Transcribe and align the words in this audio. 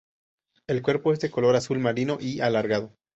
El 0.65 0.81
cuerpo 0.81 1.13
es 1.13 1.19
de 1.19 1.29
color 1.29 1.55
azul 1.55 1.77
marino 1.77 2.17
y 2.19 2.39
alargado. 2.39 2.97